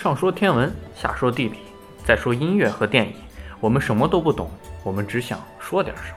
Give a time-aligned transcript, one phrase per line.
[0.00, 1.58] 上说天文，下说地理，
[2.06, 3.14] 再说音乐和电影，
[3.60, 4.50] 我们什么都不懂，
[4.82, 6.16] 我们只想说点什么。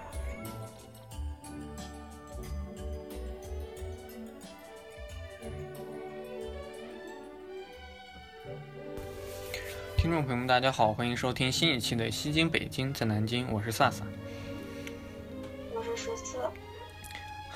[9.97, 14.05] 听众朋友们，大家好，欢迎收听新一期的《西京北京在南京》，我是萨萨。
[15.75, 16.37] 我是十四。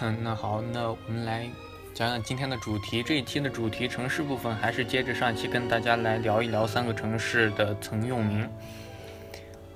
[0.02, 1.50] 嗯，那好，那我们来
[1.98, 3.02] 讲讲今天的主题。
[3.02, 8.48] 这一期的主题城市部分还是接着上一期跟大家来聊一聊三个城市的曾用名。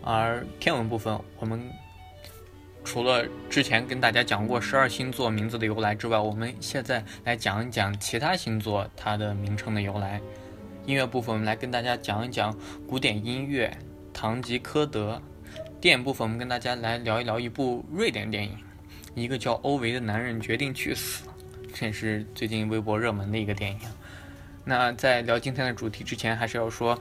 [0.04, 1.60] 而天文部分，我们
[2.84, 10.22] 除了之前跟大家讲过十二星座名字的由来之外，我们现在来讲一讲其他星座它的名称的由来。
[10.86, 12.56] 音乐部分，我们来跟大家讲一讲
[12.88, 13.76] 古典音乐
[14.16, 15.20] 《堂吉诃德》；
[15.80, 18.56] 电影部分，我们跟大家来聊一聊一部瑞典电影，
[19.16, 21.24] 一个叫欧维的男人决定去死，
[21.74, 23.80] 这也是最近微博热门的一个电影。
[24.64, 26.98] 那在聊今天的主题之前，还是要说，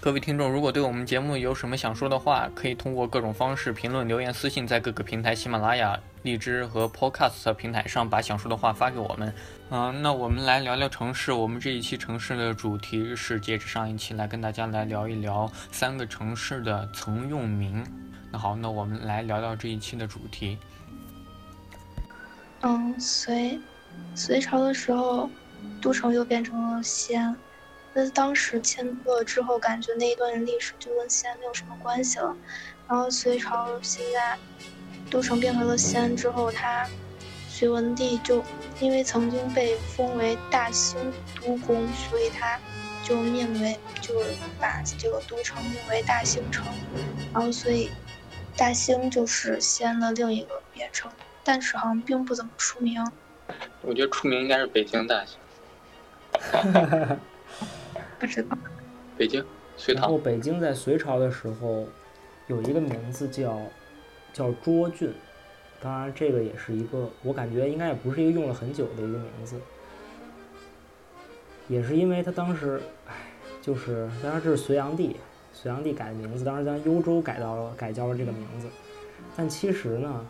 [0.00, 5.98] 各位听众，如果对我们节目有什么想说的话，可以通过各种方式评论、留言、私信，在各个平台，喜马拉雅。
[6.24, 9.32] 荔枝和 Podcast 平台上把想说的话发给我们。
[9.70, 11.32] 嗯，那我们来聊聊城市。
[11.32, 17.86] 我们这一期城市的主题是接着上一期来跟大家来聊一聊三个城市的曾用名。
[18.32, 20.58] 那好，那我们来聊聊这一期的主题。
[22.62, 23.60] 嗯，隋
[24.14, 25.30] 隋朝的时候，
[25.80, 27.36] 都城又变成了西安。
[27.94, 32.36] 那当时迁都了之后，感觉那一段历史就跟西安没有什么关系了。
[32.88, 34.38] 然后隋朝现在。
[35.10, 36.86] 都城变回了西安之后，他
[37.48, 38.44] 隋文帝就
[38.78, 40.98] 因为曾经被封为大兴
[41.34, 42.60] 都公，所以他
[43.02, 46.66] 就命为就是把这个都城命为大兴城，
[47.32, 47.90] 然后所以
[48.54, 51.10] 大兴就是西安的另一个别称，
[51.48, 53.02] 但是好像并不怎么出名。
[53.80, 55.38] 我觉得出名应该是北京大学。
[58.18, 58.58] 不知道。
[59.16, 59.42] 北京，
[59.74, 60.02] 隋唐。
[60.02, 61.88] 然后北京在隋朝的时候
[62.48, 63.58] 有一个名字叫。
[64.30, 65.12] 叫涿郡，
[65.80, 69.58] 当然这个也是一个，我感觉应该也不是一个用了很久的一个名字，
[71.66, 73.14] 也是因为他当时，唉，
[73.60, 75.16] 就是当然这是隋炀帝，
[75.52, 78.68] 隋炀帝改的名字，当时将幽州改到了改叫了这个名字，
[79.34, 80.24] 但其实呢，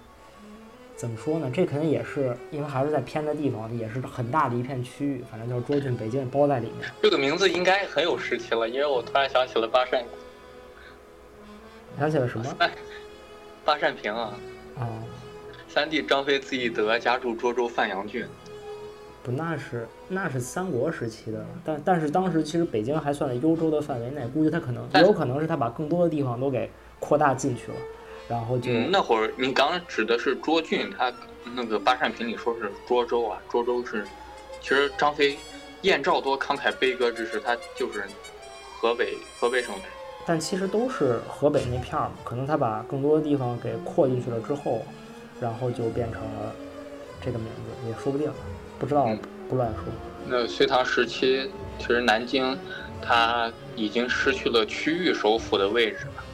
[0.98, 6.90] 怎么说呢，这肯定也是因为还是在偏的地方，也是很大的一片区域，反正叫涿郡，北京包在里面。
[7.00, 10.02] 这个名字应该很有时期了，因为我突然想起了巴善，
[11.96, 12.44] 想起了什么？
[13.64, 14.34] 巴善平啊，
[14.80, 14.88] 哦，
[15.68, 18.26] 三弟张飞字翼德，家住涿州范阳郡。
[19.22, 27.76] 不，那是那是三国时期的，但但是当时其实北京还算在幽州的范围内，估计他可能也有可能是他把更多的地方都给扩大进去了，
[28.28, 31.12] 然后就那会儿你刚指的是涿郡，他
[31.54, 34.04] 那个八扇屏里说是涿州啊，涿州是，
[34.60, 35.38] 其实张飞
[35.82, 38.04] 燕赵多慷慨悲歌之时，他就是
[38.76, 39.82] 河北河北省的。
[40.26, 44.84] 但其实都是河北那片儿，可能他把更多的地方给扩进去了之后，
[45.40, 46.54] 然后就变成了
[47.24, 48.30] 这个名字，也说不定，
[48.78, 49.08] 不知道，
[49.48, 49.84] 不乱说。
[50.26, 52.58] 那隋唐时期，其实南京，
[53.00, 56.24] 它已经失去了区域首府的位置了，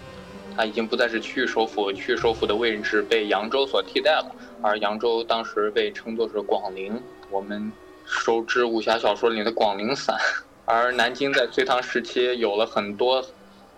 [0.56, 7.00] 它已经不再是区域首府，区域首府的位置被扬州所替代了，而扬州当时被称作是广陵，
[7.30, 7.72] 我们
[8.04, 10.16] 熟知武侠小说里的广陵散，
[10.64, 13.24] 而南京在隋唐时期有了很多。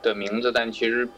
[0.02, 1.08] 的名字，但其实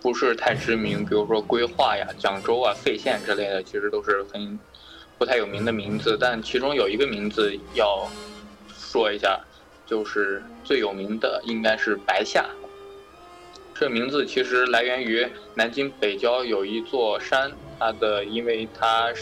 [0.00, 4.56] 不是太知名，比如说规划呀、蒋州啊、费县之类的，其实都是很
[5.18, 6.16] 不太有名的名字。
[6.20, 8.08] 但其中有一个名字要
[8.68, 9.40] 说一下，
[9.84, 12.46] 就是最有名的应该是白下。
[13.74, 19.12] 这名字其实来源于南京北郊有一座山，它的因为它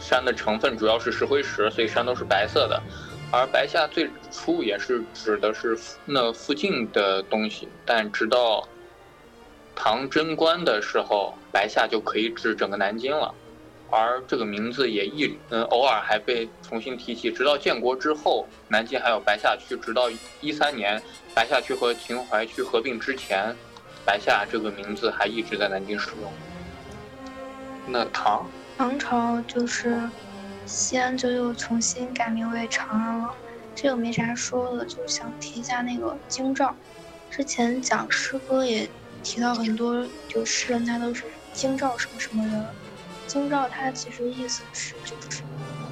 [0.00, 2.82] 山的成分主要是石灰石，所以山都是白色的。
[3.30, 8.66] 而白下最初也是指的是那附近的东西，但直到
[9.76, 13.32] 唐贞观的时候，白下就可以指整个南京了。
[13.90, 19.76] 而这个名字也一嗯偶尔还被重新提起，直到建国之后，南京还有白下区。
[19.76, 20.10] 直到
[20.40, 21.00] 一三年
[21.32, 23.54] 白下区和秦淮区合并之前，
[24.04, 26.32] 白下这个名字还一直在南京使用。
[27.86, 28.46] 那唐
[28.76, 30.00] 唐朝就是。
[30.66, 33.34] 西安就又重新改名为长安了，
[33.74, 36.74] 这个没啥说的，就想提一下那个京兆。
[37.30, 38.88] 之前讲诗歌也
[39.22, 42.64] 提到很多，就诗人他都是京兆什么什么人。
[43.26, 45.42] 京兆它其实意思是就是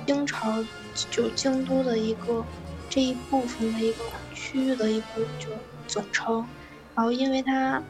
[0.07, 0.65] 京朝
[1.11, 2.43] 就京都的一个
[2.89, 4.05] 这一部分的一个
[4.35, 5.51] 区域的一个就
[5.87, 6.47] 总称。
[6.95, 7.83] 然后因为它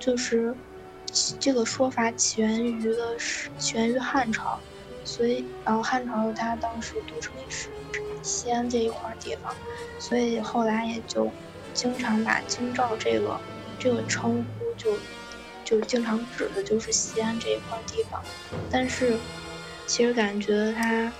[0.00, 0.56] 就是
[1.38, 4.58] 这个说法起源于的是起源于汉朝。
[5.02, 7.68] 所以，然后汉朝它当时都城是
[8.22, 9.52] 西安这一块地方，
[9.98, 11.32] 所以后来也就
[11.72, 13.40] 经常把京兆这个
[13.78, 14.98] 这个称呼就
[15.64, 18.22] 就经常指的就是西安这一块地方，
[18.70, 19.18] 但是
[19.86, 21.12] 其实感觉它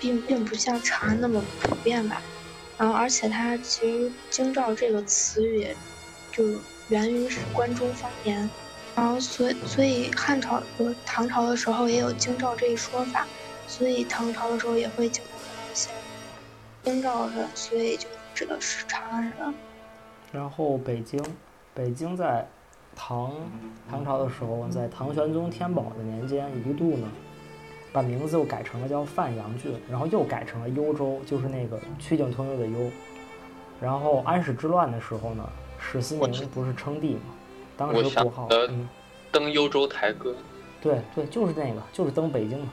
[0.00, 2.20] 并并不像长安那么普遍吧。
[2.76, 5.68] 然后而且它其实京兆这个词语
[6.32, 6.44] 就
[6.88, 8.48] 源于是关中方言，
[8.96, 13.26] 然后所以所以汉朝和唐朝的时候也有京兆这一说法，
[13.66, 15.90] 所以唐朝的时候也会经常看到一些
[16.82, 19.54] 京兆人，所以就指的是长安人。
[20.32, 21.22] 然后北京，
[21.74, 22.46] 北京在
[22.96, 23.32] 唐
[23.90, 27.06] 唐朝的时候，在唐玄宗天宝的年间，一度呢
[27.92, 32.90] 把名字又改成了叫范阳郡，然后又改成了幽州，就是那个曲径通幽的幽。
[33.80, 35.48] 然后安史之乱的时候呢，
[35.90, 37.20] 史思明不是称帝嘛，
[37.76, 38.86] 当时国号，呃嗯，
[39.32, 40.34] 登幽州台歌，
[40.82, 42.68] 对对，就是那个，就是登北京嘛，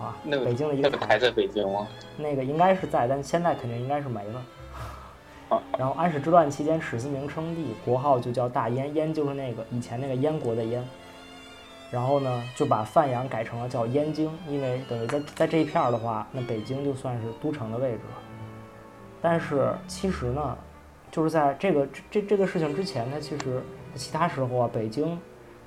[0.00, 1.88] 啊，那个北京的一个台那个台在北京吗？
[2.16, 4.42] 那个应该是在，但现在肯定应该是没了。
[5.48, 10.86] 啊然后安史之乱期间，史思明称帝，国号就叫大燕，燕就是那个以前那个燕国的燕。
[11.90, 18.22] 然后呢，就把范阳改成了叫燕京，因为等于在在这一片儿的话，那北京就算是都城的位置了。
[19.20, 20.56] 但是其实呢，
[21.10, 23.60] 就是在这个这这个事情之前，它其实
[23.94, 25.18] 其他时候啊，北京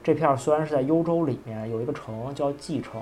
[0.02, 3.02] 这片虽然是在幽州里面有一个城叫蓟城，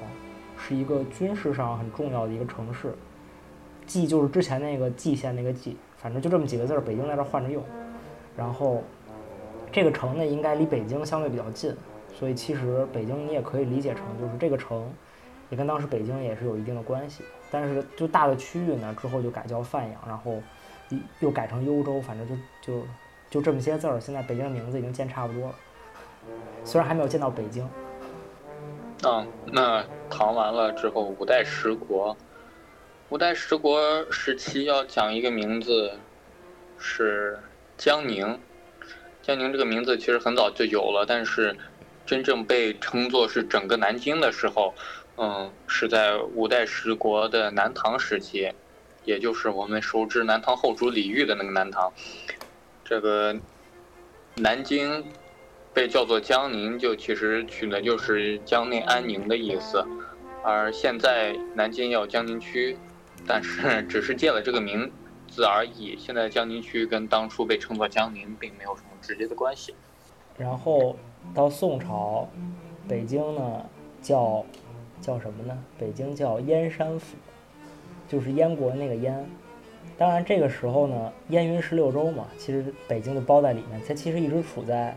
[0.57, 2.93] 是一个军事上很重要的一个城市。
[3.85, 7.63] 蓟就是之前那个蓟县那个蓟，反正就这么几个字儿，北京在这换着用。
[8.37, 8.81] 然后
[9.71, 11.75] 这个城呢，应该离北京相对比较近，
[12.13, 14.89] 所以其实北京你也可以理解成就是这个城
[15.49, 17.23] 也跟当时北京也是有一定的关系。
[17.51, 20.41] 但是就大的区域呢，之后就改叫范阳，然后
[21.19, 22.87] 又改成幽州，反正就就
[23.29, 23.99] 就这么些字儿。
[23.99, 25.55] 现在北京的名字已经见差不多了，
[26.63, 27.69] 虽然还没有见到北京。
[29.03, 32.15] 嗯，那唐完了之后，五代十国，
[33.09, 35.91] 五代十国时期要讲一个名字
[36.77, 37.39] 是
[37.77, 38.39] 江宁。
[39.23, 41.55] 江宁这个名字其实很早就有了，但是
[42.05, 44.73] 真正被称作是整个南京的时候，
[45.17, 48.51] 嗯，是在五代十国的南唐时期，
[49.03, 51.91] 也就是我们熟知南唐后主李煜的那个南唐。
[52.83, 53.35] 这个
[54.35, 55.03] 南京
[55.73, 59.85] 被叫做江宁，就其实取的就是江内安宁的意思。
[60.43, 62.77] 而现在南京也有江宁区，
[63.27, 64.91] 但是 只是借了这个名
[65.29, 65.95] 字而已。
[65.97, 69.73] 现在江宁区跟当初被称作江宁并没有什么直接的关系。
[70.37, 70.97] 然后
[71.33, 72.27] 到宋朝，
[72.87, 73.65] 北京呢
[74.01, 74.43] 叫
[74.99, 75.57] 叫什么呢？
[75.77, 77.15] 北京叫燕山府，
[78.11, 79.25] 就是燕国那个燕。
[79.97, 84.95] 当然这个时候呢，燕云十六州嘛，其实北京就包在里面，它其实一直处在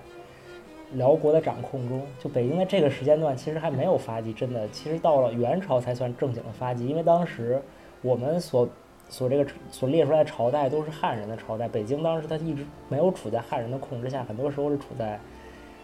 [0.95, 2.03] 辽国的掌控中。
[2.19, 7.61] 就北京在这个时间段其实还没有发迹，真的，其实到了元朝才算正经的发迹，因为当时
[8.03, 8.69] 我们所
[9.09, 15.21] 所这个所列出来的朝代都是汉人的朝代，北京当时它一直没有处在汉人的控制下，很多时候是处在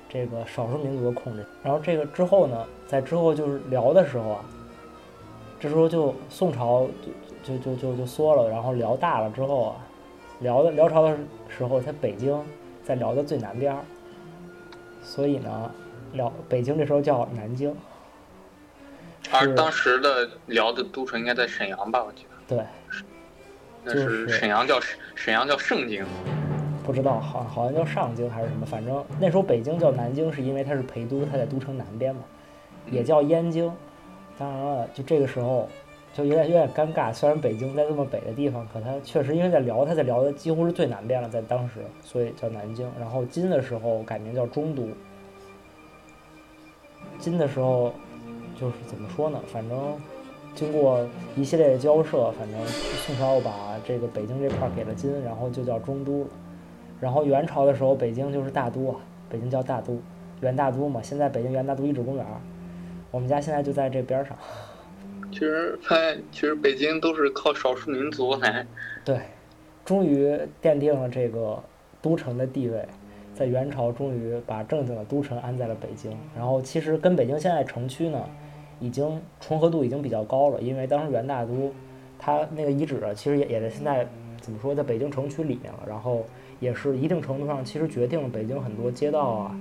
[0.08, 1.44] 这个少数民族的控制。
[1.62, 4.44] 然后这个之后呢，在之后就是辽的时候啊，
[5.60, 6.88] 这时候就宋朝
[7.44, 9.76] 就就就就就缩了，然后辽大了之后啊，
[10.40, 11.14] 辽的辽朝的
[11.50, 12.42] 时候，它北京
[12.82, 13.80] 在辽的最南边儿，
[15.02, 15.70] 所以呢，
[16.14, 17.76] 辽北京这时候叫南京。
[19.22, 22.02] 是而当时的辽的都城应该在沈阳吧？
[22.02, 22.64] 我记得对，
[23.84, 26.04] 那就是是沈阳叫沈沈阳叫盛京。
[26.82, 32.22] 不知道好好像叫上京还是什么，反正那时候北京叫南京，是因为它是陪都，它在都城南边嘛，
[32.90, 33.70] 也叫燕京。
[34.40, 35.68] 当然了，就这个时候
[36.14, 42.90] 就有点有点尴尬，虽然北京在这么北的地方，可它确实因为在辽，它在辽的几乎是最南边了，在当时，所以叫南京。
[42.98, 44.88] 然后金的时候改名叫中都。
[47.18, 47.92] 金的时候
[48.58, 49.38] 就是怎么说呢？
[49.52, 49.78] 反正
[50.54, 51.06] 经过
[51.36, 56.30] 一系列的交涉，反正宋朝把这个北京这块给了金，然后就叫中都了。
[56.98, 58.96] 然后元朝的时候，北京就是大都啊，
[59.28, 60.00] 北京叫大都，
[60.40, 61.02] 元大都嘛。
[61.02, 62.24] 现在北京元大都遗址公园，
[63.10, 64.36] 我们家现在就在这边儿上。
[65.32, 68.66] 其实发现，其实北京都是靠少数民族来。
[69.04, 69.20] 对，
[69.84, 71.62] 终于奠定了这个
[72.02, 72.84] 都城的地位，
[73.34, 76.16] 在元朝终于把正经的都城安在了北京。
[76.36, 78.28] 然后其实跟北京现在城区呢，
[78.80, 81.72] 已经重合度已经比较高了，因为当时元大都，
[82.18, 84.06] 它那个遗址啊其实也也在现在
[84.40, 85.80] 怎么说，在北京城区里面了。
[85.86, 86.26] 然后
[86.58, 89.56] 也是一定程度上其实决定了北京很多街道啊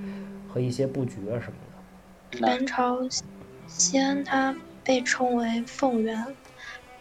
[0.47, 1.57] 和一些布局啊什么
[2.31, 2.47] 的。
[2.47, 2.97] 元朝
[3.69, 6.35] 西安它被称为凤元，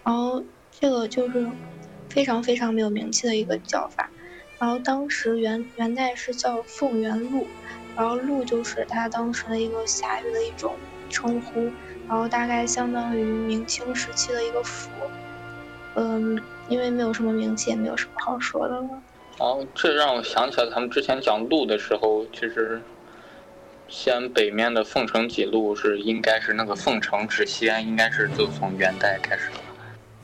[0.05, 1.49] 然后这个就是
[2.09, 4.11] 非常非常没有名气的一个叫法。
[4.59, 7.47] 然后当时元元代是叫凤元路，
[7.97, 10.75] 然后路就是它当时的一个辖域的一种
[11.09, 11.71] 称呼，
[12.09, 14.91] 然后大概相当于明清时期的一个府。
[15.95, 19.03] 嗯，因为没有什么名气，也没有什么好说的了。
[19.39, 22.81] 哦，这让我想起来，他们之前讲路的时候，其实
[23.89, 29.61] 西安北面的凤城几路是应该是那个凤城至西安，应该是就从元代开始的。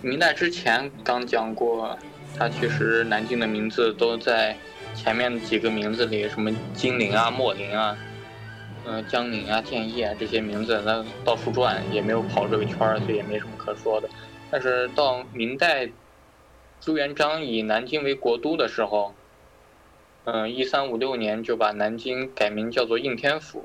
[0.02, 1.98] 明代之前刚讲过，
[2.36, 4.54] 它其实南京的名字都在
[4.94, 7.96] 前面几个名字里，什么金陵啊、墨陵啊、
[8.84, 14.08] 嗯、江宁啊、建业啊这些名字，那到处转，也没有跑这个圈儿，所以也没什么可说的。
[14.50, 15.88] 但是到明代，
[16.82, 19.14] 朱元璋以南京为国都的时候，
[20.24, 23.64] 嗯，一三五六年就把南京改名叫做应天府。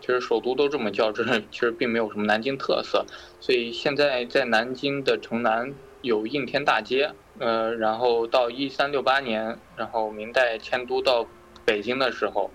[0.00, 3.04] 其实首都都这么叫，这其实并没有什么南京特色，
[3.38, 11.26] 所以现在在南京的城南有应天大街，呃，然后到一三六八年，然后明代迁都到
[11.66, 12.50] 北京的时候，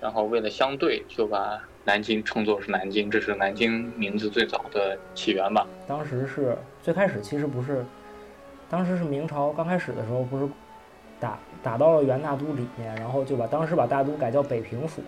[0.00, 5.66] 然后为了相对，就把南京称作是南京，这是南京名字最早的起源吧。
[5.86, 7.84] 当时是最开始其实不是，
[8.70, 10.48] 当时是明朝刚开始的时候不是
[11.24, 15.00] 打打到了元大都里面，然后就把当时把大都改叫北平府，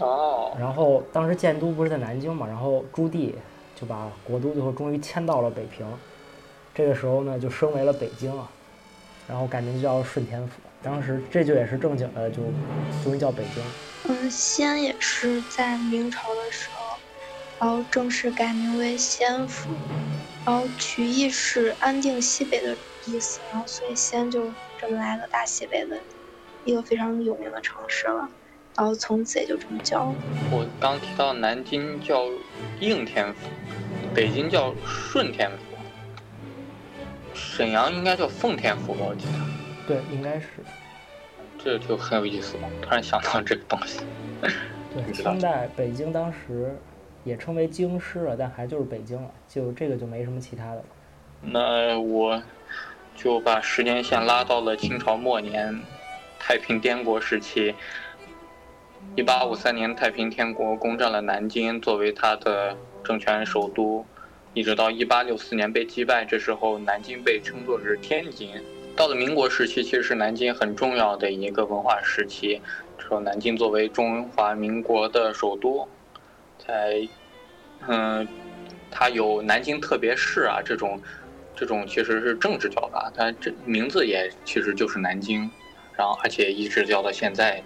[0.00, 3.32] 哦，然后当时建都不是在南京嘛，然后朱棣
[3.74, 5.86] 就把国都最后终于迁到了北平，
[6.74, 8.46] 这个时候呢就升为了北京啊，
[9.26, 12.42] 然后改名叫顺天府，当时这就也是正经的就
[13.02, 13.64] 终于叫北京。
[14.08, 16.98] 嗯，西安也是在明朝的时候，
[17.58, 19.70] 然后正式改名为西安府，
[20.44, 24.42] 然后取义是安定西北的意思，然后所以西安就
[24.80, 25.96] 这么来个大西北的
[26.64, 28.28] 一个非常有名的城市了，
[28.76, 30.14] 然后从此也就这么叫了。
[30.50, 32.24] 我刚提到南京叫
[32.80, 33.48] 应天府，
[34.14, 35.76] 北京叫顺天府，
[37.34, 39.06] 沈阳应该叫奉天府吧？
[39.08, 39.32] 我记得，
[39.86, 40.48] 对，应该是
[41.58, 42.68] 这就很有意思了。
[42.82, 44.00] 突然想到这个东西。
[44.40, 44.50] 对。
[45.12, 46.74] 清代北京当时
[47.22, 50.84] 也称为京师了，但还就是北京了，就这个就没什么其他的了。
[51.42, 52.42] 那我
[53.16, 55.80] 就把时间线拉到了清朝末年，
[56.38, 57.74] 太平天国时期。
[59.14, 64.04] 一八五三年，太平天国攻占了南京，作为他的政权首都，
[64.52, 66.24] 一直到一八六四年被击败。
[66.24, 68.50] 这时候，南京被称作是天津。
[68.94, 72.60] 到了民国时期，其实是南京很重要的一个文化时期。
[72.98, 75.88] 说，南京作为中华民国的首都，
[76.58, 77.08] 在
[77.88, 78.26] 嗯，
[78.90, 81.00] 它有南京特别市啊这种。
[81.56, 85.50] 这种其实是政治叫法，它这名字也其实就是南京，
[85.96, 87.62] 然后而且一直叫到现在，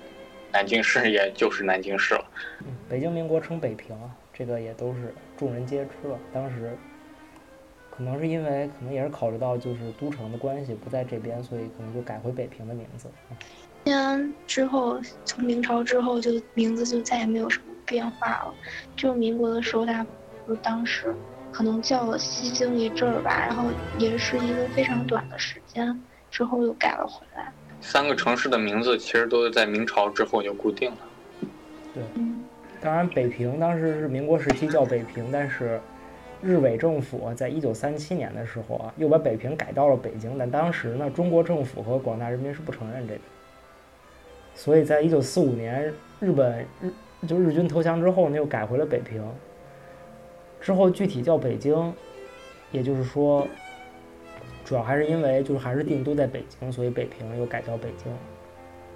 [0.53, 2.25] 南京市也就是南京市了。
[2.61, 6.17] 嗯，北京民国称北平啊，这个也都是众人皆知了。
[6.33, 6.79] 当时
[7.91, 13.09] 可能是因为可能也是考虑到就是都城的关系不在这边，所以可能就改回北平的名字。
[13.85, 18.55] 西安之后，从明朝之后就名字就再也没有什么变化了。
[18.95, 20.07] 就民国的时候，它
[20.47, 21.13] 不是当时。
[21.53, 23.65] 可能叫了西京一阵儿吧，然后
[23.99, 27.53] 也是一个非常短的时间，之后又改了回来。
[27.81, 30.99] 三个城市的名字其实都是在明朝之后就固定了。
[31.93, 32.45] 对，嗯，
[32.81, 35.81] 当然北平当时是民国时期叫北平，但是
[36.43, 43.21] 日伪政府在一九三七年的时候啊，又把北平改到了北京，但当时呢，中国政府和广大人民是不承认这个，
[44.55, 46.93] 所以在一九四五年日本日
[47.27, 49.23] 就日军投降之后呢，又改回了北平。
[50.61, 51.93] 之后具体叫北京，
[52.71, 53.47] 也就是说，
[54.65, 58.13] 主要还是因为就是还是定都在北京，所以北平又改叫北京。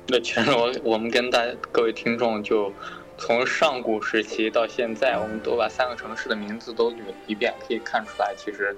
[0.07, 1.43] 那其实我我们跟大
[1.73, 2.71] 各位听众就
[3.17, 8.77] 从上古时期到现在，我们都把三个城市的名字都捋了一遍，可以看出来，其实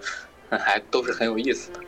[0.49, 1.81] 还都是很有意思的。